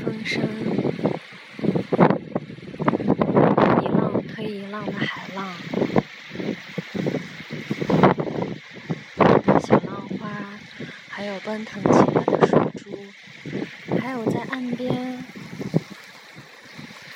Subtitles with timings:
[0.00, 0.42] 风声。
[3.82, 5.46] 一浪推一浪的海浪。
[9.60, 10.28] 小浪花
[11.08, 15.22] 还有奔腾起来的水珠还有在岸边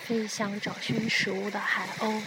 [0.03, 2.21] 飞翔找寻食物的海鸥。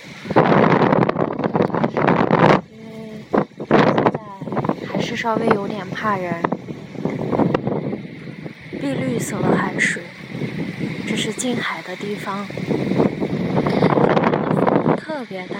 [2.72, 3.24] 因为
[3.70, 3.78] 现
[4.12, 4.20] 在
[4.92, 6.42] 还是稍微有点怕人
[8.80, 10.02] 碧绿色的海水。
[11.38, 12.48] 近海的地方，
[14.98, 15.55] 特别大。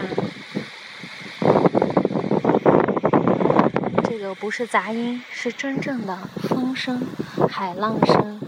[4.04, 6.18] 这个不是杂音，是真正的
[6.49, 6.99] 风声、
[7.48, 8.40] 海浪声，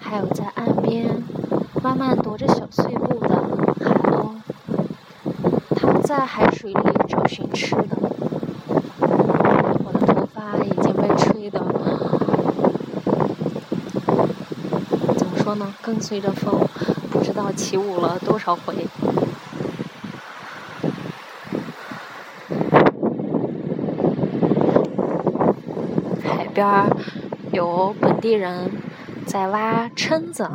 [0.00, 1.22] 还有在岸边
[1.82, 3.36] 慢慢踱着小碎步的
[3.84, 4.40] 海鸥，
[5.76, 8.01] 它们在海水里找寻吃的。
[15.54, 15.74] 呢？
[15.82, 16.66] 跟随着风，
[17.10, 18.86] 不知道起舞了多少回。
[26.24, 26.88] 海边
[27.52, 28.70] 有本地人
[29.26, 30.50] 在挖蛏子，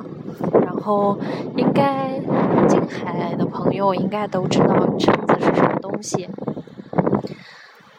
[0.61, 1.19] 然后
[1.55, 2.19] 应该
[2.67, 6.29] 近海的朋友应该都知道蛏子是什么东西。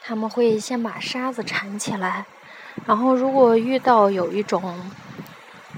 [0.03, 2.25] 他们会先把沙子铲起来，
[2.87, 4.63] 然后如果遇到有一种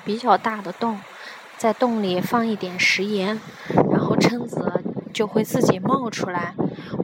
[0.05, 0.99] 比较大的洞，
[1.61, 3.39] 在洞里放一点食盐，
[3.91, 6.55] 然后蛏子就会自己冒出来。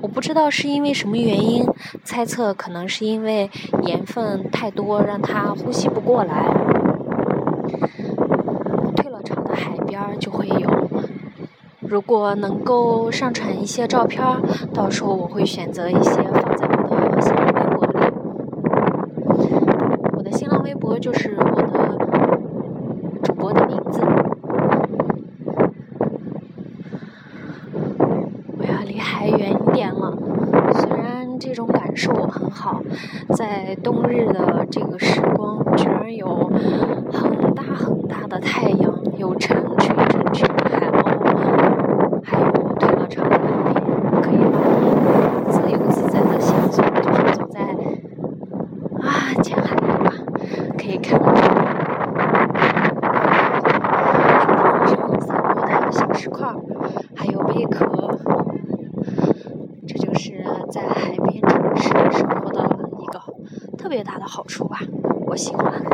[0.00, 1.62] 我不知道是因为什么原因，
[2.04, 3.50] 猜测可能是因为
[3.82, 6.46] 盐分太多，让它呼吸不过来。
[8.96, 10.88] 退了潮的海边就会有。
[11.80, 14.24] 如果能够上传一些照片，
[14.72, 17.98] 到时候我会选择一些放在我的新浪微博里。
[20.16, 21.98] 我的新浪微博就是我的
[23.22, 24.00] 主播的名字。
[28.58, 30.16] 我要离海远一点了。
[30.80, 32.82] 虽然这种感受很好，
[33.36, 36.50] 在冬日的这个时光，居然有
[37.12, 44.38] 很大很大的太阳，有成群成群的海鸥，还有退了潮的海边，可以
[45.48, 47.60] 自由自在的行走，就是走在
[48.98, 50.12] 啊浅海里吧，
[50.76, 51.68] 可以看到沙滩
[54.88, 56.52] 上散落的小石块，
[57.14, 57.86] 还有贝壳。
[59.86, 61.25] 这就是在海边
[63.86, 64.80] 特别大的好处吧，
[65.28, 65.85] 我喜欢。